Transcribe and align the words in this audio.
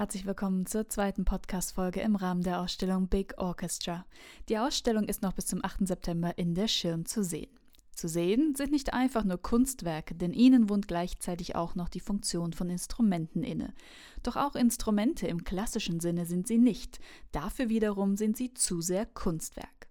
Herzlich 0.00 0.24
willkommen 0.24 0.64
zur 0.64 0.88
zweiten 0.88 1.26
Podcast-Folge 1.26 2.00
im 2.00 2.16
Rahmen 2.16 2.42
der 2.42 2.62
Ausstellung 2.62 3.08
Big 3.08 3.34
Orchestra. 3.36 4.06
Die 4.48 4.56
Ausstellung 4.56 5.04
ist 5.04 5.20
noch 5.20 5.34
bis 5.34 5.44
zum 5.44 5.62
8. 5.62 5.86
September 5.86 6.38
in 6.38 6.54
der 6.54 6.68
Schirn 6.68 7.04
zu 7.04 7.22
sehen. 7.22 7.50
Zu 7.94 8.08
sehen 8.08 8.54
sind 8.54 8.72
nicht 8.72 8.94
einfach 8.94 9.24
nur 9.24 9.36
Kunstwerke, 9.36 10.14
denn 10.14 10.32
ihnen 10.32 10.70
wohnt 10.70 10.88
gleichzeitig 10.88 11.54
auch 11.54 11.74
noch 11.74 11.90
die 11.90 12.00
Funktion 12.00 12.54
von 12.54 12.70
Instrumenten 12.70 13.42
inne. 13.42 13.74
Doch 14.22 14.36
auch 14.36 14.54
Instrumente 14.54 15.26
im 15.26 15.44
klassischen 15.44 16.00
Sinne 16.00 16.24
sind 16.24 16.46
sie 16.46 16.56
nicht. 16.56 16.98
Dafür 17.30 17.68
wiederum 17.68 18.16
sind 18.16 18.38
sie 18.38 18.54
zu 18.54 18.80
sehr 18.80 19.04
Kunstwerk. 19.04 19.90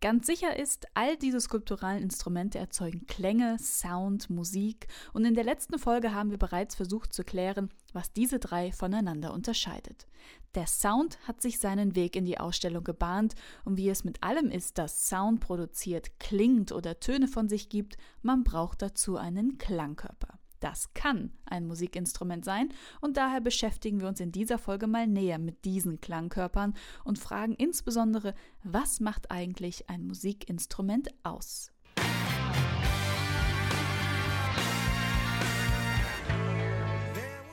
Ganz 0.00 0.28
sicher 0.28 0.56
ist, 0.56 0.86
all 0.94 1.16
diese 1.16 1.40
skulpturalen 1.40 2.04
Instrumente 2.04 2.58
erzeugen 2.58 3.08
Klänge, 3.08 3.56
Sound, 3.58 4.30
Musik 4.30 4.86
und 5.12 5.24
in 5.24 5.34
der 5.34 5.42
letzten 5.42 5.80
Folge 5.80 6.14
haben 6.14 6.30
wir 6.30 6.38
bereits 6.38 6.76
versucht 6.76 7.12
zu 7.12 7.24
klären, 7.24 7.70
was 7.92 8.12
diese 8.12 8.38
drei 8.38 8.72
voneinander 8.72 9.32
unterscheidet. 9.32 10.06
Der 10.54 10.66
Sound 10.66 11.18
hat 11.26 11.42
sich 11.42 11.58
seinen 11.58 11.94
Weg 11.94 12.16
in 12.16 12.24
die 12.24 12.38
Ausstellung 12.38 12.84
gebahnt 12.84 13.34
und 13.64 13.76
wie 13.76 13.88
es 13.88 14.04
mit 14.04 14.22
allem 14.22 14.50
ist, 14.50 14.78
das 14.78 15.08
Sound 15.08 15.40
produziert, 15.40 16.18
klingt 16.18 16.72
oder 16.72 17.00
Töne 17.00 17.28
von 17.28 17.48
sich 17.48 17.68
gibt, 17.68 17.96
man 18.22 18.44
braucht 18.44 18.82
dazu 18.82 19.16
einen 19.16 19.58
Klangkörper. 19.58 20.38
Das 20.60 20.92
kann 20.92 21.30
ein 21.44 21.66
Musikinstrument 21.66 22.44
sein 22.44 22.70
und 23.00 23.16
daher 23.16 23.40
beschäftigen 23.40 24.00
wir 24.00 24.08
uns 24.08 24.20
in 24.20 24.32
dieser 24.32 24.58
Folge 24.58 24.86
mal 24.86 25.06
näher 25.06 25.38
mit 25.38 25.64
diesen 25.64 26.00
Klangkörpern 26.00 26.74
und 27.04 27.18
fragen 27.18 27.54
insbesondere, 27.54 28.34
was 28.64 28.98
macht 28.98 29.30
eigentlich 29.30 29.88
ein 29.88 30.06
Musikinstrument 30.06 31.10
aus? 31.22 31.70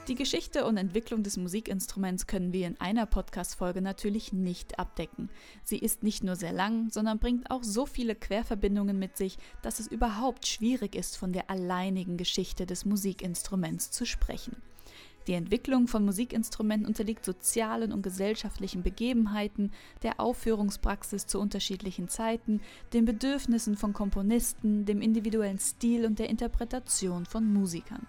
Die 0.08 0.14
Geschichte 0.14 0.66
und 0.66 0.78
Entwicklung 0.78 1.24
des 1.24 1.36
Musikinstruments 1.36 2.28
können 2.28 2.54
wir 2.54 2.68
in 2.68 2.80
einer 2.80 3.08
Podcast-Folge 3.08 3.82
natürlich 3.82 4.34
nicht 4.34 4.78
abdecken. 4.78 5.32
Sie 5.64 5.80
ist 5.80 6.04
nicht 6.04 6.24
nur 6.24 6.36
sehr 6.36 6.54
lang, 6.54 6.92
sondern 6.92 7.18
bringt 7.18 7.50
auch 7.50 7.64
so 7.64 7.88
viele 7.88 8.14
Querverbindungen 8.14 9.00
mit 9.00 9.18
sich, 9.18 9.40
dass 9.64 9.80
es 9.80 9.88
überhaupt 9.88 10.46
schwierig 10.46 10.94
ist, 10.94 11.18
von 11.18 11.34
der 11.34 11.50
alleinigen 11.50 12.18
Geschichte 12.18 12.68
des 12.68 12.86
Musikinstruments 12.86 13.90
zu 13.90 14.06
sprechen. 14.06 14.58
Die 15.26 15.34
Entwicklung 15.34 15.88
von 15.88 16.06
Musikinstrumenten 16.06 16.88
unterliegt 16.88 17.26
sozialen 17.26 17.92
und 17.92 18.04
gesellschaftlichen 18.04 18.84
Begebenheiten, 18.84 19.72
der 20.04 20.20
Aufführungspraxis 20.20 21.26
zu 21.26 21.40
unterschiedlichen 21.40 22.10
Zeiten, 22.10 22.62
den 22.94 23.06
Bedürfnissen 23.06 23.76
von 23.76 23.94
Komponisten, 23.94 24.86
dem 24.86 25.02
individuellen 25.02 25.58
Stil 25.58 26.06
und 26.06 26.20
der 26.20 26.30
Interpretation 26.30 27.26
von 27.26 27.52
Musikern. 27.52 28.06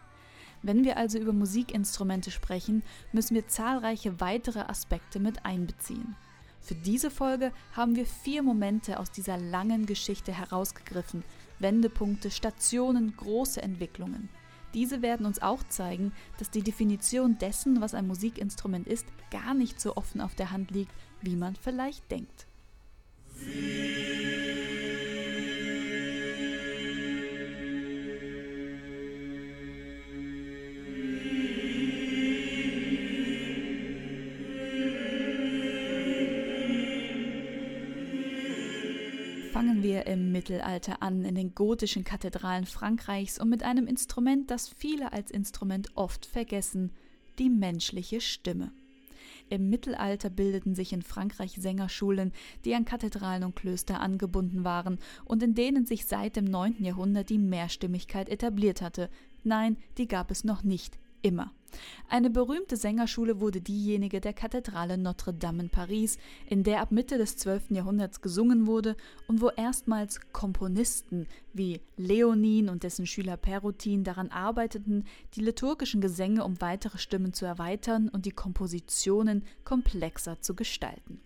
Wenn 0.63 0.85
wir 0.85 0.97
also 0.97 1.19
über 1.19 1.33
Musikinstrumente 1.33 2.31
sprechen, 2.31 2.83
müssen 3.13 3.35
wir 3.35 3.49
zahlreiche 3.49 4.21
weitere 4.21 4.61
Aspekte 4.61 5.21
mit 5.21 5.45
einbeziehen. 5.45 6.17
Für 6.61 6.75
diese 6.75 7.11
Folge 7.11 7.53
haben 7.73 7.95
wir 7.95 8.07
vier 8.07 8.43
Momente 8.43 8.99
aus 8.99 9.13
dieser 9.13 9.37
langen 9.39 9.87
Geschichte 9.87 10.33
herausgegriffen, 10.33 11.23
Wendepunkte, 11.61 12.31
Stationen, 12.31 13.17
große 13.17 13.63
Entwicklungen. 13.63 14.29
Diese 14.75 15.01
werden 15.01 15.27
uns 15.27 15.41
auch 15.41 15.63
zeigen, 15.69 16.13
dass 16.39 16.51
die 16.51 16.63
Definition 16.63 17.39
dessen, 17.39 17.81
was 17.81 17.95
ein 17.95 18.07
Musikinstrument 18.07 18.87
ist, 18.89 19.07
gar 19.31 19.55
nicht 19.55 19.81
so 19.81 19.97
offen 19.97 20.21
auf 20.21 20.35
der 20.35 20.51
Hand 20.51 20.71
liegt, 20.73 20.93
wie 21.23 21.37
man 21.37 21.55
vielleicht 21.55 22.11
denkt. 22.11 22.47
Fangen 39.57 39.83
wir 39.83 40.07
im 40.07 40.33
Mittelalter 40.33 41.03
an, 41.03 41.25
in 41.25 41.35
den 41.35 41.55
gotischen 41.55 42.05
Kathedralen 42.05 42.67
Frankreichs 42.67 43.41
und 43.41 43.49
mit 43.49 43.63
einem 43.63 43.87
Instrument, 43.87 44.51
das 44.51 44.69
viele 44.69 45.15
als 45.15 45.31
Instrument 45.31 45.89
oft 45.95 46.27
vergessen, 46.27 46.93
die 47.39 47.49
menschliche 47.49 48.21
Stimme. 48.21 48.71
Im 49.49 49.71
Mittelalter 49.71 50.29
bildeten 50.29 50.75
sich 50.75 50.93
in 50.93 51.01
Frankreich 51.01 51.57
Sängerschulen, 51.59 52.35
die 52.67 52.75
an 52.75 52.85
Kathedralen 52.85 53.45
und 53.45 53.57
Klöster 53.57 53.99
angebunden 53.99 54.63
waren 54.63 54.99
und 55.25 55.43
in 55.43 55.55
denen 55.55 55.87
sich 55.87 56.05
seit 56.05 56.37
dem 56.37 56.45
9. 56.45 56.85
Jahrhundert 56.85 57.31
die 57.31 57.39
Mehrstimmigkeit 57.39 58.29
etabliert 58.29 58.83
hatte. 58.83 59.09
Nein, 59.43 59.79
die 59.97 60.07
gab 60.07 60.31
es 60.31 60.45
noch 60.45 60.65
nicht 60.65 60.99
immer. 61.27 61.53
Eine 62.09 62.31
berühmte 62.31 62.77
Sängerschule 62.77 63.41
wurde 63.41 63.61
diejenige 63.61 64.21
der 64.21 64.33
Kathedrale 64.33 64.97
Notre 64.97 65.35
Dame 65.35 65.65
in 65.65 65.71
Paris, 65.71 66.19
in 66.47 66.63
der 66.63 66.81
ab 66.81 66.93
Mitte 66.93 67.19
des 67.19 67.37
12. 67.37 67.73
Jahrhunderts 67.73 68.23
gesungen 68.23 68.67
wurde 68.67 68.97
und 69.27 69.41
wo 69.41 69.51
erstmals 69.51 70.21
Komponisten 70.33 71.27
wie 71.53 71.81
Leonin 71.97 72.69
und 72.69 72.85
dessen 72.85 73.07
Schüler 73.07 73.37
Perutin 73.37 74.05
daran 74.05 74.31
arbeiteten, 74.31 75.05
die 75.35 75.43
liturgischen 75.43 76.01
Gesänge 76.01 76.45
um 76.45 76.61
weitere 76.61 76.99
Stimmen 76.99 77.33
zu 77.33 77.45
erweitern 77.45 78.09
und 78.09 78.25
die 78.25 78.31
Kompositionen 78.31 79.45
komplexer 79.65 80.41
zu 80.41 80.55
gestalten. 80.55 81.21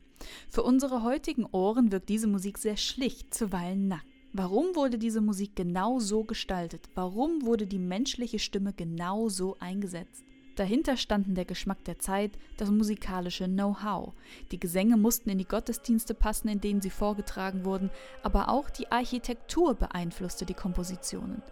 Für 0.48 0.62
unsere 0.62 1.02
heutigen 1.02 1.46
Ohren 1.46 1.92
wirkt 1.92 2.08
diese 2.08 2.26
Musik 2.26 2.58
sehr 2.58 2.76
schlicht, 2.76 3.32
zuweilen 3.32 3.88
nackt. 3.88 4.09
Warum 4.32 4.76
wurde 4.76 4.96
diese 4.96 5.20
Musik 5.20 5.56
genau 5.56 5.98
so 5.98 6.22
gestaltet? 6.22 6.88
Warum 6.94 7.44
wurde 7.44 7.66
die 7.66 7.80
menschliche 7.80 8.38
Stimme 8.38 8.72
genau 8.72 9.28
so 9.28 9.56
eingesetzt? 9.58 10.24
Dahinter 10.54 10.96
standen 10.96 11.34
der 11.34 11.44
Geschmack 11.44 11.82
der 11.84 11.98
Zeit, 11.98 12.38
das 12.56 12.70
musikalische 12.70 13.46
Know-how. 13.46 14.12
Die 14.52 14.60
Gesänge 14.60 14.96
mussten 14.96 15.30
in 15.30 15.38
die 15.38 15.48
Gottesdienste 15.48 16.14
passen, 16.14 16.46
in 16.46 16.60
denen 16.60 16.80
sie 16.80 16.90
vorgetragen 16.90 17.64
wurden, 17.64 17.90
aber 18.22 18.50
auch 18.50 18.70
die 18.70 18.92
Architektur 18.92 19.74
beeinflusste 19.74 20.46
die 20.46 20.54
Kompositionen. 20.54 21.42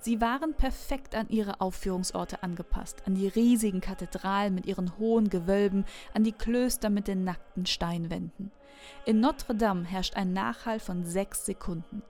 Sie 0.00 0.20
waren 0.20 0.54
perfekt 0.54 1.14
an 1.14 1.28
ihre 1.28 1.60
Aufführungsorte 1.60 2.42
angepasst, 2.42 3.02
an 3.06 3.14
die 3.14 3.28
riesigen 3.28 3.80
Kathedralen 3.80 4.56
mit 4.56 4.66
ihren 4.66 4.98
hohen 4.98 5.28
Gewölben, 5.30 5.84
an 6.14 6.24
die 6.24 6.32
Klöster 6.32 6.90
mit 6.90 7.06
den 7.06 7.22
nackten 7.22 7.64
Steinwänden. 7.64 8.50
In 9.06 9.20
Notre 9.20 9.54
Dame 9.54 9.84
herrscht 9.84 10.16
ein 10.16 10.32
Nachhall 10.32 10.80
von 10.80 11.04
sechs 11.04 11.46
Sekunden. 11.46 12.02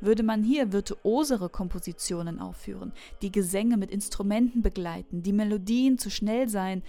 Würde 0.00 0.22
man 0.22 0.42
hier 0.42 0.72
virtuosere 0.72 1.48
Kompositionen 1.48 2.38
aufführen, 2.40 2.92
die 3.22 3.32
Gesänge 3.32 3.76
mit 3.76 3.90
Instrumenten 3.90 4.62
begleiten, 4.62 5.22
die 5.22 5.32
Melodien 5.32 5.98
zu 5.98 6.10
schnell 6.10 6.48
sein, 6.48 6.82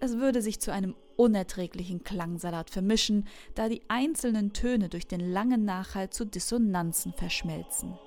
es 0.00 0.16
würde 0.16 0.40
sich 0.40 0.60
zu 0.60 0.72
einem 0.72 0.94
unerträglichen 1.16 2.02
Klangsalat 2.02 2.70
vermischen, 2.70 3.26
da 3.54 3.68
die 3.68 3.82
einzelnen 3.88 4.54
Töne 4.54 4.88
durch 4.88 5.06
den 5.06 5.20
langen 5.20 5.66
Nachhall 5.66 6.08
zu 6.08 6.24
Dissonanzen 6.24 7.12
verschmelzen. 7.12 7.98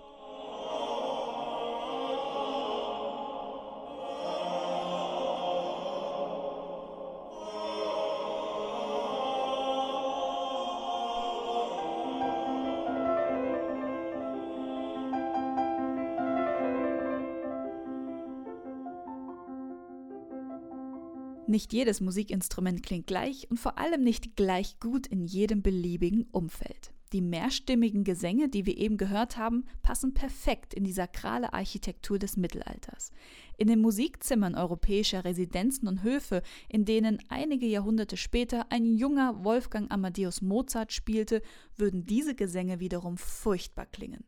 Nicht 21.45 21.73
jedes 21.73 21.99
Musikinstrument 21.99 22.83
klingt 22.83 23.05
gleich 23.05 23.49
und 23.49 23.59
vor 23.59 23.77
allem 23.77 24.01
nicht 24.01 24.37
gleich 24.37 24.79
gut 24.79 25.07
in 25.07 25.25
jedem 25.25 25.61
beliebigen 25.61 26.23
Umfeld. 26.31 26.93
Die 27.11 27.21
mehrstimmigen 27.21 28.05
Gesänge, 28.05 28.47
die 28.47 28.65
wir 28.65 28.77
eben 28.77 28.95
gehört 28.97 29.37
haben, 29.37 29.65
passen 29.81 30.13
perfekt 30.13 30.73
in 30.73 30.85
die 30.85 30.93
sakrale 30.93 31.53
Architektur 31.53 32.17
des 32.17 32.37
Mittelalters. 32.37 33.11
In 33.57 33.67
den 33.67 33.81
Musikzimmern 33.81 34.55
europäischer 34.55 35.25
Residenzen 35.25 35.87
und 35.87 36.01
Höfe, 36.01 36.41
in 36.69 36.85
denen 36.85 37.19
einige 37.27 37.67
Jahrhunderte 37.67 38.15
später 38.15 38.71
ein 38.71 38.95
junger 38.95 39.43
Wolfgang 39.43 39.91
Amadeus 39.91 40.41
Mozart 40.41 40.93
spielte, 40.93 41.41
würden 41.75 42.05
diese 42.05 42.35
Gesänge 42.35 42.79
wiederum 42.79 43.17
furchtbar 43.17 43.85
klingen. 43.85 44.23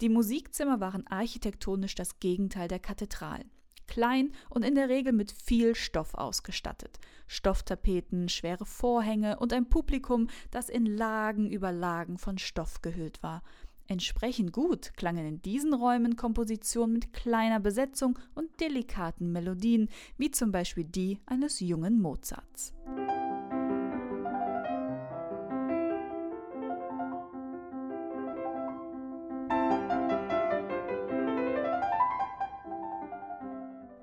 Die 0.00 0.08
Musikzimmer 0.08 0.80
waren 0.80 1.06
architektonisch 1.08 1.96
das 1.96 2.20
Gegenteil 2.20 2.68
der 2.68 2.78
Kathedralen 2.78 3.50
klein 3.86 4.32
und 4.50 4.64
in 4.64 4.74
der 4.74 4.88
Regel 4.88 5.12
mit 5.12 5.32
viel 5.32 5.74
Stoff 5.74 6.14
ausgestattet. 6.14 6.98
Stofftapeten, 7.26 8.28
schwere 8.28 8.66
Vorhänge 8.66 9.38
und 9.38 9.52
ein 9.52 9.68
Publikum, 9.68 10.28
das 10.50 10.68
in 10.68 10.86
Lagen 10.86 11.50
über 11.50 11.72
Lagen 11.72 12.18
von 12.18 12.38
Stoff 12.38 12.82
gehüllt 12.82 13.22
war. 13.22 13.42
Entsprechend 13.88 14.52
gut 14.52 14.92
klangen 14.96 15.26
in 15.26 15.42
diesen 15.42 15.74
Räumen 15.74 16.16
Kompositionen 16.16 16.94
mit 16.94 17.12
kleiner 17.12 17.60
Besetzung 17.60 18.18
und 18.34 18.60
delikaten 18.60 19.32
Melodien, 19.32 19.88
wie 20.16 20.30
zum 20.30 20.52
Beispiel 20.52 20.84
die 20.84 21.18
eines 21.26 21.60
jungen 21.60 22.00
Mozarts. 22.00 22.72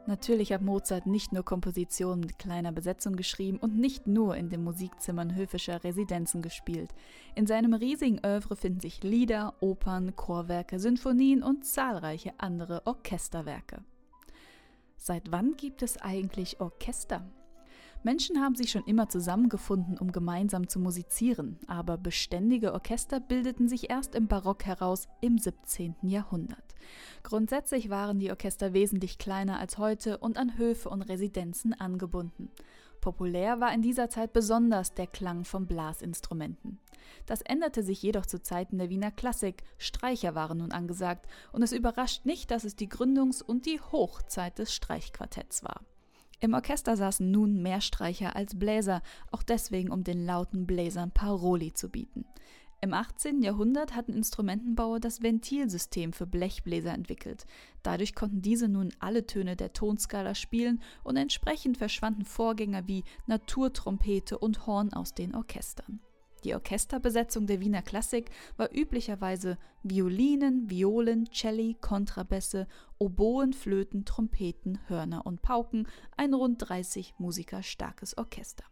Natürlich 0.09 0.51
hat 0.51 0.63
Mozart 0.63 1.05
nicht 1.05 1.33
nur 1.33 1.45
Kompositionen 1.45 2.21
mit 2.21 2.39
kleiner 2.39 2.71
Besetzung 2.71 3.15
geschrieben 3.15 3.59
und 3.59 3.77
nicht 3.77 4.07
nur 4.07 4.35
in 4.35 4.49
den 4.49 4.63
Musikzimmern 4.63 5.35
höfischer 5.35 5.83
Residenzen 5.83 6.41
gespielt. 6.41 6.95
In 7.35 7.45
seinem 7.45 7.75
riesigen 7.75 8.19
Oeuvre 8.25 8.55
finden 8.55 8.79
sich 8.79 9.03
Lieder, 9.03 9.53
Opern, 9.59 10.15
Chorwerke, 10.15 10.79
Sinfonien 10.79 11.43
und 11.43 11.63
zahlreiche 11.63 12.33
andere 12.39 12.87
Orchesterwerke. 12.87 13.83
Seit 14.97 15.31
wann 15.31 15.55
gibt 15.57 15.83
es 15.83 15.97
eigentlich 15.97 16.59
Orchester? 16.59 17.29
Menschen 18.01 18.39
haben 18.39 18.55
sich 18.55 18.71
schon 18.71 18.85
immer 18.85 19.09
zusammengefunden, 19.09 19.97
um 19.97 20.13
gemeinsam 20.13 20.69
zu 20.69 20.79
musizieren, 20.79 21.59
aber 21.67 21.97
beständige 21.97 22.73
Orchester 22.73 23.19
bildeten 23.19 23.67
sich 23.67 23.89
erst 23.89 24.15
im 24.15 24.27
Barock 24.27 24.65
heraus 24.65 25.09
im 25.19 25.37
17. 25.37 25.95
Jahrhundert. 26.03 26.63
Grundsätzlich 27.23 27.89
waren 27.89 28.19
die 28.19 28.31
Orchester 28.31 28.71
wesentlich 28.71 29.17
kleiner 29.17 29.59
als 29.59 29.77
heute 29.77 30.17
und 30.19 30.37
an 30.37 30.57
Höfe 30.57 30.87
und 30.89 31.01
Residenzen 31.01 31.73
angebunden. 31.73 32.49
Populär 33.01 33.59
war 33.59 33.73
in 33.73 33.81
dieser 33.81 34.09
Zeit 34.09 34.31
besonders 34.31 34.93
der 34.93 35.07
Klang 35.07 35.43
von 35.43 35.67
Blasinstrumenten. 35.67 36.79
Das 37.25 37.41
änderte 37.41 37.83
sich 37.83 38.01
jedoch 38.01 38.25
zu 38.25 38.41
Zeiten 38.41 38.77
der 38.77 38.89
Wiener 38.89 39.11
Klassik. 39.11 39.63
Streicher 39.77 40.35
waren 40.35 40.59
nun 40.59 40.71
angesagt 40.71 41.27
und 41.51 41.63
es 41.63 41.73
überrascht 41.73 42.25
nicht, 42.25 42.49
dass 42.51 42.63
es 42.63 42.75
die 42.75 42.89
Gründungs- 42.89 43.43
und 43.43 43.65
die 43.65 43.81
Hochzeit 43.81 44.57
des 44.57 44.73
Streichquartetts 44.73 45.63
war. 45.63 45.81
Im 46.41 46.53
Orchester 46.53 46.95
saßen 46.95 47.29
nun 47.29 47.61
mehr 47.61 47.81
Streicher 47.81 48.35
als 48.35 48.57
Bläser, 48.57 49.01
auch 49.31 49.43
deswegen, 49.43 49.91
um 49.91 50.03
den 50.03 50.25
lauten 50.25 50.65
Bläsern 50.65 51.11
Paroli 51.11 51.73
zu 51.73 51.89
bieten. 51.89 52.25
Im 52.81 52.93
18. 52.93 53.41
Jahrhundert 53.41 53.93
hatten 53.93 54.13
Instrumentenbauer 54.13 55.01
das 55.01 55.21
Ventilsystem 55.21 56.13
für 56.13 56.25
Blechbläser 56.25 56.93
entwickelt. 56.93 57.45
Dadurch 57.83 58.15
konnten 58.15 58.41
diese 58.41 58.69
nun 58.69 58.93
alle 58.99 59.25
Töne 59.25 59.57
der 59.57 59.73
Tonskala 59.73 60.33
spielen 60.33 60.81
und 61.03 61.17
entsprechend 61.17 61.77
verschwanden 61.77 62.23
Vorgänger 62.23 62.87
wie 62.87 63.03
Naturtrompete 63.27 64.37
und 64.37 64.65
Horn 64.65 64.93
aus 64.93 65.13
den 65.13 65.35
Orchestern. 65.35 65.99
Die 66.43 66.53
Orchesterbesetzung 66.53 67.47
der 67.47 67.59
Wiener 67.59 67.81
Klassik 67.81 68.31
war 68.57 68.73
üblicherweise 68.73 69.57
Violinen, 69.83 70.69
Violen, 70.69 71.29
Celli, 71.31 71.75
Kontrabässe, 71.79 72.67
Oboen, 72.97 73.53
Flöten, 73.53 74.05
Trompeten, 74.05 74.79
Hörner 74.87 75.25
und 75.25 75.41
Pauken, 75.41 75.87
ein 76.17 76.33
rund 76.33 76.57
30 76.67 77.15
Musiker 77.17 77.63
starkes 77.63 78.17
Orchester. 78.17 78.65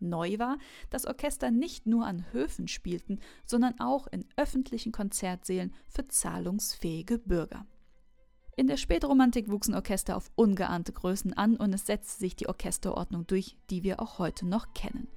Neu 0.00 0.38
war, 0.38 0.58
dass 0.88 1.06
Orchester 1.06 1.50
nicht 1.50 1.86
nur 1.86 2.06
an 2.06 2.24
Höfen 2.32 2.68
spielten, 2.68 3.20
sondern 3.44 3.78
auch 3.80 4.06
in 4.06 4.24
öffentlichen 4.36 4.92
Konzertsälen 4.92 5.74
für 5.88 6.08
zahlungsfähige 6.08 7.18
Bürger. 7.18 7.66
In 8.60 8.66
der 8.66 8.76
Spätromantik 8.76 9.50
wuchsen 9.50 9.74
Orchester 9.74 10.18
auf 10.18 10.30
ungeahnte 10.34 10.92
Größen 10.92 11.32
an 11.32 11.56
und 11.56 11.72
es 11.72 11.86
setzte 11.86 12.20
sich 12.20 12.36
die 12.36 12.46
Orchesterordnung 12.46 13.26
durch, 13.26 13.56
die 13.70 13.84
wir 13.84 14.00
auch 14.00 14.18
heute 14.18 14.46
noch 14.46 14.74
kennen. 14.74 15.08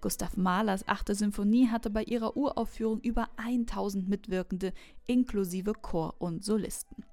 Gustav 0.00 0.36
Mahlers 0.36 0.86
achte 0.86 1.16
Symphonie 1.16 1.66
hatte 1.66 1.90
bei 1.90 2.04
ihrer 2.04 2.36
Uraufführung 2.36 3.00
über 3.00 3.28
1000 3.38 4.08
Mitwirkende 4.08 4.72
inklusive 5.08 5.72
Chor 5.72 6.14
und 6.20 6.44
Solisten. 6.44 7.04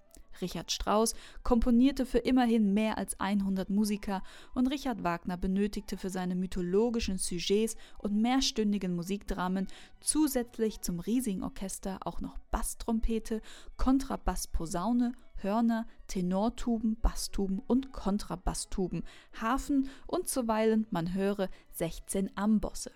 Richard 0.42 0.72
Strauss 0.72 1.16
komponierte 1.42 2.06
für 2.06 2.20
immerhin 2.20 2.72
mehr 2.76 3.00
als 3.00 3.20
100 3.20 3.72
Musiker 3.72 4.22
und 4.54 4.68
Richard 4.68 5.04
Wagner 5.04 5.38
benötigte 5.38 5.98
für 5.98 6.12
seine 6.12 6.36
mythologischen 6.36 7.18
Sujets 7.18 7.76
und 7.98 8.16
mehrstündigen 8.16 8.96
Musikdramen 8.96 9.66
zusätzlich 10.02 10.82
zum 10.82 11.00
riesigen 11.00 11.42
Orchester 11.42 11.98
auch 12.06 12.22
noch 12.22 12.38
Basstrompete, 12.52 13.42
Kontrabassposaune, 13.78 15.14
Hörner, 15.42 15.88
Tenortuben, 16.08 17.00
Basstuben 17.00 17.60
und 17.66 17.92
Kontrabasstuben, 17.92 19.04
Harfen 19.40 19.90
und 20.08 20.28
zuweilen, 20.28 20.88
man 20.92 21.14
höre, 21.14 21.50
16 21.74 22.32
Ambosse. 22.36 22.92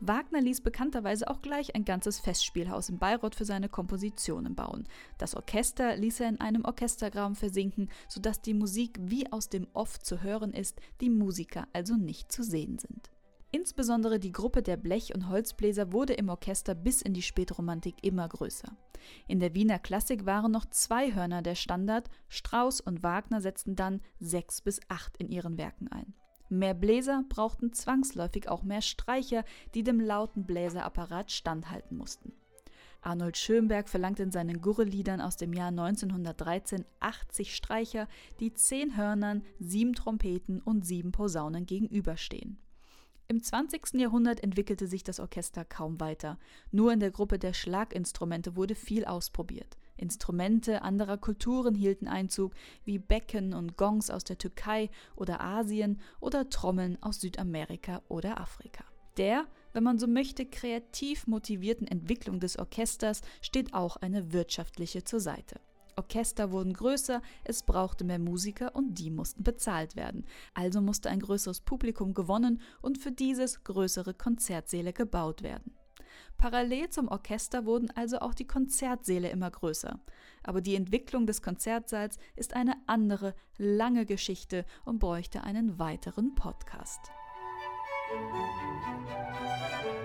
Wagner 0.00 0.40
ließ 0.40 0.60
bekannterweise 0.60 1.28
auch 1.28 1.40
gleich 1.40 1.74
ein 1.74 1.84
ganzes 1.84 2.18
Festspielhaus 2.18 2.88
in 2.88 2.98
Bayreuth 2.98 3.34
für 3.34 3.44
seine 3.44 3.68
Kompositionen 3.68 4.54
bauen. 4.54 4.86
Das 5.18 5.34
Orchester 5.34 5.96
ließ 5.96 6.20
er 6.20 6.28
in 6.28 6.40
einem 6.40 6.64
Orchestergraben 6.64 7.36
versinken, 7.36 7.88
sodass 8.08 8.40
die 8.40 8.54
Musik 8.54 8.98
wie 9.00 9.30
aus 9.32 9.48
dem 9.48 9.66
Off 9.72 9.98
zu 10.00 10.22
hören 10.22 10.52
ist, 10.52 10.80
die 11.00 11.10
Musiker 11.10 11.66
also 11.72 11.94
nicht 11.94 12.32
zu 12.32 12.42
sehen 12.42 12.78
sind. 12.78 13.13
Insbesondere 13.54 14.18
die 14.18 14.32
Gruppe 14.32 14.64
der 14.64 14.76
Blech- 14.76 15.14
und 15.14 15.28
Holzbläser 15.28 15.92
wurde 15.92 16.14
im 16.14 16.28
Orchester 16.28 16.74
bis 16.74 17.02
in 17.02 17.14
die 17.14 17.22
Spätromantik 17.22 17.94
immer 18.02 18.28
größer. 18.28 18.76
In 19.28 19.38
der 19.38 19.54
Wiener 19.54 19.78
Klassik 19.78 20.26
waren 20.26 20.50
noch 20.50 20.64
zwei 20.70 21.14
Hörner 21.14 21.40
der 21.40 21.54
Standard, 21.54 22.10
Strauss 22.26 22.80
und 22.80 23.04
Wagner 23.04 23.40
setzten 23.40 23.76
dann 23.76 24.00
sechs 24.18 24.60
bis 24.60 24.80
acht 24.88 25.16
in 25.18 25.28
ihren 25.28 25.56
Werken 25.56 25.86
ein. 25.86 26.14
Mehr 26.48 26.74
Bläser 26.74 27.22
brauchten 27.28 27.72
zwangsläufig 27.72 28.48
auch 28.48 28.64
mehr 28.64 28.82
Streicher, 28.82 29.44
die 29.72 29.84
dem 29.84 30.00
lauten 30.00 30.46
Bläserapparat 30.46 31.30
standhalten 31.30 31.96
mussten. 31.96 32.32
Arnold 33.02 33.36
Schönberg 33.36 33.88
verlangt 33.88 34.18
in 34.18 34.32
seinen 34.32 34.62
Gurre-Liedern 34.62 35.20
aus 35.20 35.36
dem 35.36 35.52
Jahr 35.52 35.68
1913 35.68 36.84
80 36.98 37.54
Streicher, 37.54 38.08
die 38.40 38.52
zehn 38.52 38.96
Hörnern, 38.96 39.44
sieben 39.60 39.92
Trompeten 39.92 40.60
und 40.60 40.84
sieben 40.84 41.12
Posaunen 41.12 41.66
gegenüberstehen. 41.66 42.58
Im 43.26 43.42
20. 43.42 43.94
Jahrhundert 43.94 44.40
entwickelte 44.42 44.86
sich 44.86 45.02
das 45.02 45.18
Orchester 45.18 45.64
kaum 45.64 45.98
weiter. 45.98 46.38
Nur 46.70 46.92
in 46.92 47.00
der 47.00 47.10
Gruppe 47.10 47.38
der 47.38 47.54
Schlaginstrumente 47.54 48.54
wurde 48.54 48.74
viel 48.74 49.06
ausprobiert. 49.06 49.78
Instrumente 49.96 50.82
anderer 50.82 51.16
Kulturen 51.16 51.74
hielten 51.74 52.06
Einzug, 52.06 52.52
wie 52.84 52.98
Becken 52.98 53.54
und 53.54 53.78
Gongs 53.78 54.10
aus 54.10 54.24
der 54.24 54.36
Türkei 54.36 54.90
oder 55.16 55.40
Asien 55.40 56.00
oder 56.20 56.50
Trommeln 56.50 57.02
aus 57.02 57.20
Südamerika 57.20 58.02
oder 58.08 58.40
Afrika. 58.40 58.84
Der, 59.16 59.46
wenn 59.72 59.84
man 59.84 59.98
so 59.98 60.06
möchte, 60.06 60.44
kreativ 60.44 61.26
motivierten 61.26 61.86
Entwicklung 61.86 62.40
des 62.40 62.58
Orchesters 62.58 63.22
steht 63.40 63.72
auch 63.72 63.96
eine 63.96 64.32
wirtschaftliche 64.32 65.04
zur 65.04 65.20
Seite. 65.20 65.60
Orchester 65.96 66.52
wurden 66.52 66.72
größer, 66.72 67.22
es 67.44 67.62
brauchte 67.62 68.04
mehr 68.04 68.18
Musiker 68.18 68.74
und 68.74 68.98
die 68.98 69.10
mussten 69.10 69.42
bezahlt 69.42 69.96
werden. 69.96 70.26
Also 70.54 70.80
musste 70.80 71.10
ein 71.10 71.20
größeres 71.20 71.60
Publikum 71.60 72.14
gewonnen 72.14 72.60
und 72.82 72.98
für 72.98 73.12
dieses 73.12 73.64
größere 73.64 74.14
Konzertsäle 74.14 74.92
gebaut 74.92 75.42
werden. 75.42 75.74
Parallel 76.38 76.90
zum 76.90 77.08
Orchester 77.08 77.64
wurden 77.64 77.90
also 77.90 78.18
auch 78.18 78.34
die 78.34 78.46
Konzertsäle 78.46 79.30
immer 79.30 79.50
größer. 79.50 80.00
Aber 80.42 80.60
die 80.60 80.74
Entwicklung 80.74 81.26
des 81.26 81.42
Konzertsaals 81.42 82.18
ist 82.36 82.54
eine 82.54 82.74
andere, 82.86 83.34
lange 83.56 84.04
Geschichte 84.04 84.64
und 84.84 84.98
bräuchte 84.98 85.44
einen 85.44 85.78
weiteren 85.78 86.34
Podcast. 86.34 87.00
Musik 88.12 90.03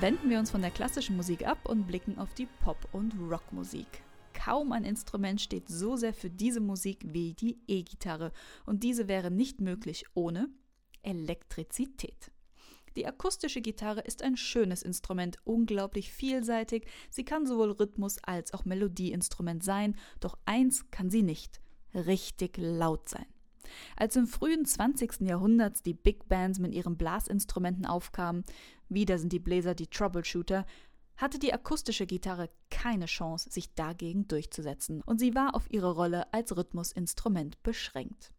wenden 0.00 0.28
wir 0.28 0.38
uns 0.38 0.50
von 0.50 0.60
der 0.60 0.70
klassischen 0.70 1.16
Musik 1.16 1.46
ab 1.46 1.66
und 1.66 1.86
blicken 1.86 2.18
auf 2.18 2.34
die 2.34 2.46
Pop- 2.46 2.88
und 2.92 3.14
Rockmusik. 3.18 3.86
Kaum 4.34 4.72
ein 4.72 4.84
Instrument 4.84 5.40
steht 5.40 5.68
so 5.68 5.96
sehr 5.96 6.12
für 6.12 6.28
diese 6.28 6.60
Musik 6.60 6.98
wie 7.06 7.32
die 7.32 7.58
E-Gitarre 7.66 8.32
und 8.66 8.82
diese 8.82 9.08
wäre 9.08 9.30
nicht 9.30 9.60
möglich 9.60 10.04
ohne 10.12 10.50
Elektrizität. 11.02 12.30
Die 12.96 13.06
akustische 13.06 13.62
Gitarre 13.62 14.00
ist 14.00 14.22
ein 14.22 14.36
schönes 14.36 14.82
Instrument, 14.82 15.38
unglaublich 15.44 16.12
vielseitig. 16.12 16.86
Sie 17.08 17.24
kann 17.24 17.46
sowohl 17.46 17.70
Rhythmus 17.70 18.18
als 18.22 18.52
auch 18.52 18.64
Melodieinstrument 18.64 19.64
sein, 19.64 19.96
doch 20.20 20.36
eins 20.44 20.90
kann 20.90 21.10
sie 21.10 21.22
nicht: 21.22 21.60
richtig 21.94 22.58
laut 22.58 23.08
sein. 23.08 23.26
Als 23.96 24.16
im 24.16 24.26
frühen 24.26 24.64
20. 24.64 25.22
Jahrhunderts 25.22 25.82
die 25.82 25.94
Big 25.94 26.28
Bands 26.28 26.58
mit 26.58 26.74
ihren 26.74 26.96
Blasinstrumenten 26.96 27.86
aufkamen, 27.86 28.44
wieder 28.88 29.18
sind 29.18 29.32
die 29.32 29.38
Bläser 29.38 29.74
die 29.74 29.88
Troubleshooter, 29.88 30.66
hatte 31.16 31.38
die 31.38 31.52
akustische 31.52 32.06
Gitarre 32.06 32.50
keine 32.70 33.06
Chance, 33.06 33.50
sich 33.50 33.74
dagegen 33.74 34.28
durchzusetzen, 34.28 35.02
und 35.02 35.18
sie 35.18 35.34
war 35.34 35.54
auf 35.54 35.70
ihre 35.70 35.92
Rolle 35.92 36.32
als 36.32 36.56
Rhythmusinstrument 36.56 37.62
beschränkt. 37.62 38.32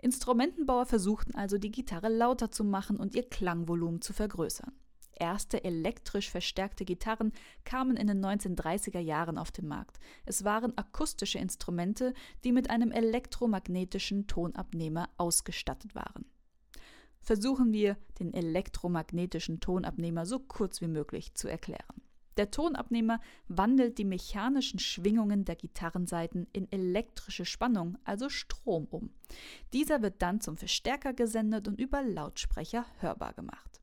Instrumentenbauer 0.00 0.86
versuchten 0.86 1.34
also, 1.34 1.58
die 1.58 1.70
Gitarre 1.70 2.08
lauter 2.08 2.50
zu 2.50 2.64
machen 2.64 2.96
und 2.96 3.14
ihr 3.14 3.28
Klangvolumen 3.28 4.00
zu 4.00 4.12
vergrößern. 4.12 4.72
Erste 5.16 5.62
elektrisch 5.62 6.30
verstärkte 6.30 6.84
Gitarren 6.84 7.32
kamen 7.64 7.96
in 7.96 8.08
den 8.08 8.24
1930er 8.24 8.98
Jahren 8.98 9.38
auf 9.38 9.52
den 9.52 9.68
Markt. 9.68 10.00
Es 10.26 10.44
waren 10.44 10.76
akustische 10.76 11.38
Instrumente, 11.38 12.14
die 12.42 12.50
mit 12.50 12.68
einem 12.68 12.90
elektromagnetischen 12.90 14.26
Tonabnehmer 14.26 15.08
ausgestattet 15.16 15.94
waren. 15.94 16.26
Versuchen 17.24 17.72
wir, 17.72 17.96
den 18.20 18.34
elektromagnetischen 18.34 19.58
Tonabnehmer 19.58 20.26
so 20.26 20.38
kurz 20.38 20.80
wie 20.82 20.88
möglich 20.88 21.34
zu 21.34 21.48
erklären. 21.48 22.02
Der 22.36 22.50
Tonabnehmer 22.50 23.20
wandelt 23.48 23.96
die 23.96 24.04
mechanischen 24.04 24.78
Schwingungen 24.78 25.44
der 25.44 25.56
Gitarrensaiten 25.56 26.48
in 26.52 26.70
elektrische 26.70 27.44
Spannung, 27.44 27.96
also 28.04 28.28
Strom, 28.28 28.86
um. 28.90 29.10
Dieser 29.72 30.02
wird 30.02 30.20
dann 30.20 30.40
zum 30.40 30.56
Verstärker 30.56 31.14
gesendet 31.14 31.66
und 31.68 31.80
über 31.80 32.02
Lautsprecher 32.02 32.84
hörbar 32.98 33.32
gemacht. 33.32 33.80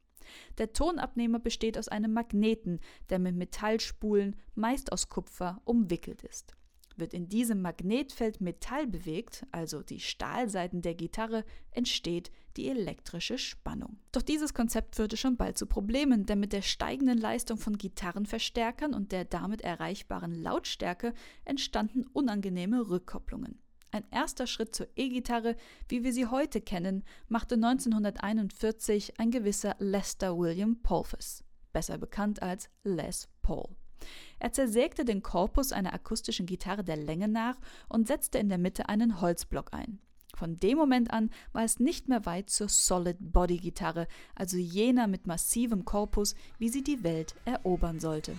Der 0.57 0.73
Tonabnehmer 0.73 1.39
besteht 1.39 1.77
aus 1.77 1.87
einem 1.87 2.13
Magneten, 2.13 2.79
der 3.09 3.19
mit 3.19 3.35
Metallspulen, 3.35 4.35
meist 4.53 4.91
aus 4.91 5.09
Kupfer, 5.09 5.61
umwickelt 5.65 6.23
ist. 6.23 6.55
Wird 6.97 7.13
in 7.13 7.29
diesem 7.29 7.61
Magnetfeld 7.61 8.41
Metall 8.41 8.87
bewegt, 8.87 9.45
also 9.51 9.81
die 9.81 9.99
Stahlseiten 9.99 10.81
der 10.81 10.95
Gitarre, 10.95 11.45
entsteht 11.71 12.31
die 12.57 12.69
elektrische 12.69 13.37
Spannung. 13.37 13.97
Doch 14.11 14.21
dieses 14.21 14.53
Konzept 14.53 14.95
führte 14.95 15.17
schon 15.17 15.37
bald 15.37 15.57
zu 15.57 15.65
Problemen, 15.65 16.25
denn 16.25 16.39
mit 16.39 16.53
der 16.53 16.61
steigenden 16.61 17.17
Leistung 17.17 17.57
von 17.57 17.77
Gitarrenverstärkern 17.77 18.93
und 18.93 19.11
der 19.11 19.25
damit 19.25 19.61
erreichbaren 19.61 20.33
Lautstärke 20.33 21.13
entstanden 21.45 22.05
unangenehme 22.13 22.89
Rückkopplungen. 22.89 23.59
Ein 23.91 24.05
erster 24.09 24.47
Schritt 24.47 24.73
zur 24.73 24.87
E-Gitarre, 24.95 25.57
wie 25.89 26.03
wir 26.03 26.13
sie 26.13 26.27
heute 26.27 26.61
kennen, 26.61 27.03
machte 27.27 27.55
1941 27.55 29.19
ein 29.19 29.31
gewisser 29.31 29.75
Lester 29.79 30.37
William 30.37 30.81
Polfus, 30.81 31.43
besser 31.73 31.97
bekannt 31.97 32.41
als 32.41 32.69
Les 32.83 33.27
Paul. 33.41 33.75
Er 34.39 34.51
zersägte 34.51 35.05
den 35.05 35.21
Korpus 35.21 35.71
einer 35.71 35.93
akustischen 35.93 36.45
Gitarre 36.45 36.83
der 36.83 36.97
Länge 36.97 37.27
nach 37.27 37.57
und 37.89 38.07
setzte 38.07 38.37
in 38.37 38.49
der 38.49 38.57
Mitte 38.57 38.89
einen 38.89 39.21
Holzblock 39.21 39.73
ein. 39.73 39.99
Von 40.35 40.59
dem 40.59 40.77
Moment 40.77 41.11
an 41.11 41.29
war 41.51 41.63
es 41.63 41.79
nicht 41.79 42.07
mehr 42.07 42.25
weit 42.25 42.49
zur 42.49 42.69
Solid 42.69 43.17
Body 43.19 43.57
Gitarre, 43.57 44.07
also 44.33 44.57
jener 44.57 45.07
mit 45.07 45.27
massivem 45.27 45.85
Korpus, 45.85 46.35
wie 46.57 46.69
sie 46.69 46.83
die 46.83 47.03
Welt 47.03 47.35
erobern 47.45 47.99
sollte. 47.99 48.35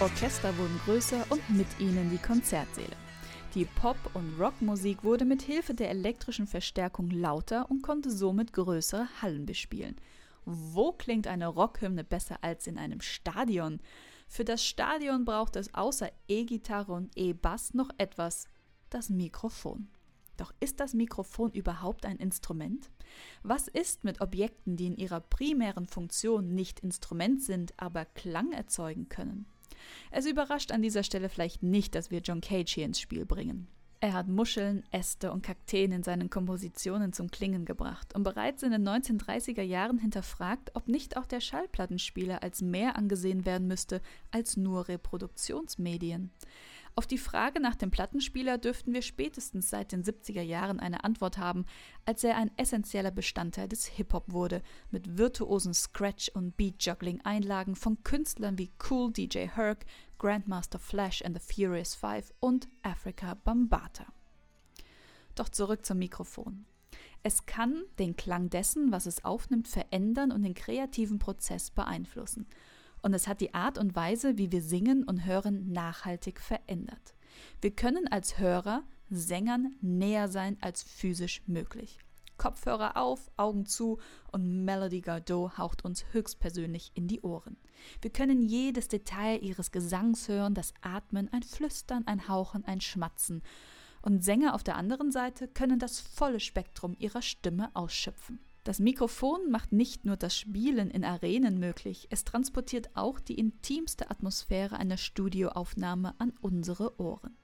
Orchester 0.00 0.56
wurden 0.56 0.78
größer 0.84 1.26
und 1.28 1.50
mit 1.50 1.66
ihnen 1.80 2.08
die 2.08 2.18
Konzertsäle. 2.18 2.94
Die 3.56 3.64
Pop- 3.64 4.14
und 4.14 4.38
Rockmusik 4.38 5.02
wurde 5.02 5.24
mit 5.24 5.42
Hilfe 5.42 5.74
der 5.74 5.90
elektrischen 5.90 6.46
Verstärkung 6.46 7.10
lauter 7.10 7.68
und 7.68 7.82
konnte 7.82 8.12
somit 8.12 8.52
größere 8.52 9.08
Hallen 9.20 9.44
bespielen. 9.44 9.96
Wo 10.44 10.92
klingt 10.92 11.26
eine 11.26 11.48
Rockhymne 11.48 12.04
besser 12.04 12.38
als 12.42 12.68
in 12.68 12.78
einem 12.78 13.00
Stadion? 13.00 13.80
Für 14.28 14.44
das 14.44 14.64
Stadion 14.64 15.24
braucht 15.24 15.56
es 15.56 15.74
außer 15.74 16.10
E-Gitarre 16.28 16.92
und 16.92 17.10
E-Bass 17.16 17.74
noch 17.74 17.90
etwas, 17.98 18.46
das 18.90 19.10
Mikrofon. 19.10 19.88
Doch 20.36 20.54
ist 20.60 20.78
das 20.78 20.94
Mikrofon 20.94 21.50
überhaupt 21.50 22.06
ein 22.06 22.18
Instrument? 22.18 22.88
Was 23.42 23.66
ist 23.66 24.04
mit 24.04 24.20
Objekten, 24.20 24.76
die 24.76 24.86
in 24.86 24.96
ihrer 24.96 25.18
primären 25.18 25.88
Funktion 25.88 26.54
nicht 26.54 26.78
Instrument 26.78 27.42
sind, 27.42 27.74
aber 27.76 28.04
Klang 28.04 28.52
erzeugen 28.52 29.08
können? 29.08 29.46
Es 30.10 30.26
überrascht 30.26 30.72
an 30.72 30.82
dieser 30.82 31.02
Stelle 31.02 31.28
vielleicht 31.28 31.62
nicht, 31.62 31.94
dass 31.94 32.10
wir 32.10 32.20
John 32.20 32.40
Cage 32.40 32.72
hier 32.72 32.84
ins 32.84 33.00
Spiel 33.00 33.26
bringen. 33.26 33.68
Er 34.00 34.12
hat 34.12 34.28
Muscheln, 34.28 34.84
Äste 34.92 35.32
und 35.32 35.42
Kakteen 35.42 35.90
in 35.90 36.04
seinen 36.04 36.30
Kompositionen 36.30 37.12
zum 37.12 37.32
Klingen 37.32 37.64
gebracht 37.64 38.14
und 38.14 38.22
bereits 38.22 38.62
in 38.62 38.70
den 38.70 38.88
1930er 38.88 39.62
Jahren 39.62 39.98
hinterfragt, 39.98 40.70
ob 40.74 40.86
nicht 40.86 41.16
auch 41.16 41.26
der 41.26 41.40
Schallplattenspieler 41.40 42.44
als 42.44 42.62
mehr 42.62 42.96
angesehen 42.96 43.44
werden 43.44 43.66
müsste 43.66 44.00
als 44.30 44.56
nur 44.56 44.86
Reproduktionsmedien. 44.86 46.30
Auf 46.98 47.06
die 47.06 47.16
Frage 47.16 47.60
nach 47.60 47.76
dem 47.76 47.92
Plattenspieler 47.92 48.58
dürften 48.58 48.92
wir 48.92 49.02
spätestens 49.02 49.70
seit 49.70 49.92
den 49.92 50.02
70er 50.02 50.42
Jahren 50.42 50.80
eine 50.80 51.04
Antwort 51.04 51.38
haben, 51.38 51.64
als 52.04 52.24
er 52.24 52.36
ein 52.36 52.50
essentieller 52.56 53.12
Bestandteil 53.12 53.68
des 53.68 53.86
Hip-Hop 53.86 54.32
wurde, 54.32 54.62
mit 54.90 55.16
virtuosen 55.16 55.74
Scratch- 55.74 56.28
und 56.30 56.56
Beat-Juggling-Einlagen 56.56 57.76
von 57.76 58.02
Künstlern 58.02 58.58
wie 58.58 58.72
Cool 58.90 59.12
DJ 59.12 59.46
Herc, 59.46 59.86
Grandmaster 60.18 60.80
Flash 60.80 61.22
and 61.22 61.40
the 61.40 61.54
Furious 61.54 61.94
Five 61.94 62.34
und 62.40 62.66
Africa 62.82 63.34
Bambata. 63.44 64.06
Doch 65.36 65.50
zurück 65.50 65.86
zum 65.86 65.98
Mikrofon. 65.98 66.64
Es 67.22 67.46
kann 67.46 67.84
den 68.00 68.16
Klang 68.16 68.50
dessen, 68.50 68.90
was 68.90 69.06
es 69.06 69.24
aufnimmt, 69.24 69.68
verändern 69.68 70.32
und 70.32 70.42
den 70.42 70.54
kreativen 70.54 71.20
Prozess 71.20 71.70
beeinflussen 71.70 72.48
und 73.02 73.14
es 73.14 73.28
hat 73.28 73.40
die 73.40 73.54
Art 73.54 73.78
und 73.78 73.94
Weise, 73.94 74.38
wie 74.38 74.52
wir 74.52 74.62
singen 74.62 75.04
und 75.04 75.24
hören, 75.24 75.72
nachhaltig 75.72 76.40
verändert. 76.40 77.14
Wir 77.60 77.70
können 77.70 78.08
als 78.08 78.38
Hörer 78.38 78.82
Sängern 79.10 79.74
näher 79.80 80.28
sein 80.28 80.58
als 80.60 80.82
physisch 80.82 81.42
möglich. 81.46 81.98
Kopfhörer 82.36 82.96
auf, 82.96 83.30
Augen 83.36 83.66
zu 83.66 83.98
und 84.30 84.64
Melody 84.64 85.00
Gardot 85.00 85.58
haucht 85.58 85.84
uns 85.84 86.04
höchstpersönlich 86.12 86.92
in 86.94 87.08
die 87.08 87.20
Ohren. 87.22 87.56
Wir 88.00 88.10
können 88.10 88.42
jedes 88.42 88.86
Detail 88.86 89.42
ihres 89.42 89.72
Gesangs 89.72 90.28
hören, 90.28 90.54
das 90.54 90.72
Atmen, 90.80 91.28
ein 91.32 91.42
Flüstern, 91.42 92.06
ein 92.06 92.28
Hauchen, 92.28 92.64
ein 92.64 92.80
Schmatzen. 92.80 93.42
Und 94.02 94.22
Sänger 94.22 94.54
auf 94.54 94.62
der 94.62 94.76
anderen 94.76 95.10
Seite 95.10 95.48
können 95.48 95.80
das 95.80 96.00
volle 96.00 96.38
Spektrum 96.38 96.94
ihrer 96.98 97.22
Stimme 97.22 97.70
ausschöpfen. 97.74 98.38
Das 98.64 98.80
Mikrofon 98.80 99.50
macht 99.50 99.72
nicht 99.72 100.04
nur 100.04 100.16
das 100.16 100.36
Spielen 100.36 100.90
in 100.90 101.04
Arenen 101.04 101.58
möglich, 101.58 102.06
es 102.10 102.24
transportiert 102.24 102.90
auch 102.94 103.18
die 103.20 103.38
intimste 103.38 104.10
Atmosphäre 104.10 104.76
einer 104.76 104.96
Studioaufnahme 104.96 106.14
an 106.18 106.32
unsere 106.40 107.00
Ohren. 107.00 107.36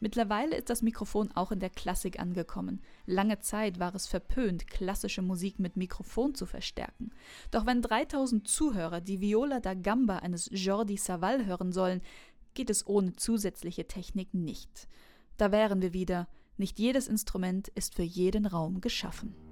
Mittlerweile 0.00 0.56
ist 0.56 0.70
das 0.70 0.80
Mikrofon 0.80 1.30
auch 1.32 1.52
in 1.52 1.60
der 1.60 1.68
Klassik 1.68 2.18
angekommen. 2.18 2.80
Lange 3.04 3.40
Zeit 3.40 3.78
war 3.78 3.94
es 3.94 4.06
verpönt, 4.06 4.66
klassische 4.66 5.20
Musik 5.20 5.58
mit 5.58 5.76
Mikrofon 5.76 6.34
zu 6.34 6.46
verstärken. 6.46 7.10
Doch 7.50 7.66
wenn 7.66 7.82
3000 7.82 8.48
Zuhörer 8.48 9.02
die 9.02 9.20
Viola 9.20 9.60
da 9.60 9.74
Gamba 9.74 10.16
eines 10.16 10.48
Jordi 10.50 10.96
Savall 10.96 11.44
hören 11.44 11.72
sollen, 11.72 12.00
geht 12.54 12.70
es 12.70 12.86
ohne 12.86 13.14
zusätzliche 13.14 13.86
Technik 13.86 14.32
nicht. 14.32 14.88
Da 15.36 15.52
wären 15.52 15.82
wir 15.82 15.92
wieder. 15.92 16.28
Nicht 16.56 16.78
jedes 16.78 17.06
Instrument 17.06 17.68
ist 17.68 17.94
für 17.94 18.02
jeden 18.02 18.46
Raum 18.46 18.80
geschaffen. 18.80 19.49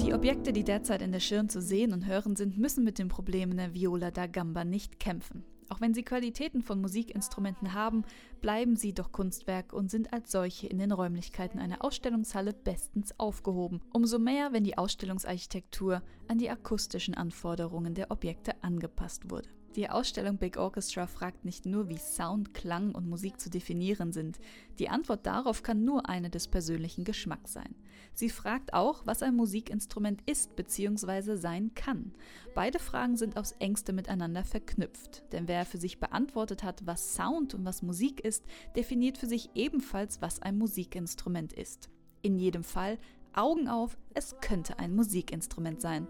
Die 0.00 0.14
Objekte, 0.14 0.52
die 0.52 0.62
derzeit 0.62 1.02
in 1.02 1.10
der 1.10 1.18
Schirn 1.18 1.48
zu 1.48 1.60
sehen 1.60 1.92
und 1.92 2.06
hören 2.06 2.36
sind, 2.36 2.56
müssen 2.56 2.84
mit 2.84 3.00
den 3.00 3.08
Problemen 3.08 3.56
der 3.56 3.74
Viola 3.74 4.12
da 4.12 4.28
Gamba 4.28 4.64
nicht 4.64 5.00
kämpfen. 5.00 5.42
Auch 5.68 5.80
wenn 5.80 5.94
sie 5.94 6.02
Qualitäten 6.02 6.62
von 6.62 6.80
Musikinstrumenten 6.80 7.72
haben, 7.72 8.04
bleiben 8.40 8.76
sie 8.76 8.92
doch 8.92 9.12
Kunstwerk 9.12 9.72
und 9.72 9.90
sind 9.90 10.12
als 10.12 10.30
solche 10.30 10.66
in 10.66 10.78
den 10.78 10.92
Räumlichkeiten 10.92 11.58
einer 11.58 11.84
Ausstellungshalle 11.84 12.52
bestens 12.52 13.18
aufgehoben. 13.18 13.80
Umso 13.92 14.18
mehr, 14.18 14.52
wenn 14.52 14.64
die 14.64 14.78
Ausstellungsarchitektur 14.78 16.02
an 16.28 16.38
die 16.38 16.50
akustischen 16.50 17.14
Anforderungen 17.14 17.94
der 17.94 18.10
Objekte 18.10 18.52
angepasst 18.62 19.30
wurde. 19.30 19.48
Die 19.76 19.90
Ausstellung 19.90 20.38
Big 20.38 20.56
Orchestra 20.56 21.06
fragt 21.06 21.44
nicht 21.44 21.66
nur, 21.66 21.90
wie 21.90 21.98
Sound, 21.98 22.54
Klang 22.54 22.94
und 22.94 23.10
Musik 23.10 23.38
zu 23.38 23.50
definieren 23.50 24.10
sind. 24.10 24.38
Die 24.78 24.88
Antwort 24.88 25.26
darauf 25.26 25.62
kann 25.62 25.84
nur 25.84 26.08
eine 26.08 26.30
des 26.30 26.48
persönlichen 26.48 27.04
Geschmacks 27.04 27.52
sein. 27.52 27.74
Sie 28.14 28.30
fragt 28.30 28.72
auch, 28.72 29.02
was 29.04 29.22
ein 29.22 29.36
Musikinstrument 29.36 30.22
ist 30.24 30.56
bzw. 30.56 31.36
sein 31.36 31.74
kann. 31.74 32.14
Beide 32.54 32.78
Fragen 32.78 33.18
sind 33.18 33.36
aufs 33.36 33.52
engste 33.58 33.92
miteinander 33.92 34.44
verknüpft, 34.44 35.30
denn 35.32 35.46
wer 35.46 35.66
für 35.66 35.76
sich 35.76 36.00
beantwortet 36.00 36.62
hat, 36.62 36.86
was 36.86 37.14
Sound 37.14 37.52
und 37.52 37.66
was 37.66 37.82
Musik 37.82 38.20
ist, 38.20 38.44
definiert 38.76 39.18
für 39.18 39.26
sich 39.26 39.50
ebenfalls, 39.54 40.22
was 40.22 40.40
ein 40.40 40.56
Musikinstrument 40.56 41.52
ist. 41.52 41.90
In 42.22 42.38
jedem 42.38 42.64
Fall 42.64 42.96
Augen 43.34 43.68
auf, 43.68 43.98
es 44.14 44.36
könnte 44.40 44.78
ein 44.78 44.96
Musikinstrument 44.96 45.82
sein. 45.82 46.08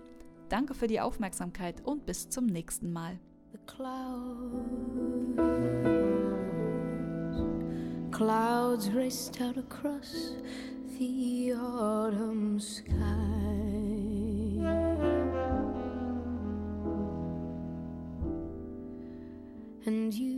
Danke 0.49 0.75
für 0.75 0.87
die 0.87 1.01
Aufmerksamkeit 1.01 1.85
und 1.85 2.07
bis 2.07 2.29
zum 2.29 2.47
nächsten 2.47 2.93
Mal. 2.93 3.19
Clouds. 3.67 5.37
Clouds 8.11 8.91
raced 8.91 9.41
out 9.41 9.57
across 9.59 10.33
the 10.99 11.53
autumn 11.53 12.59
sky. 12.61 12.95
And 19.85 20.13
you 20.15 20.36